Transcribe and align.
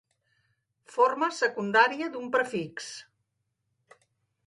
Forma 0.93 1.29
secundària 1.41 2.09
d'un 2.17 2.33
prefix. 2.39 2.91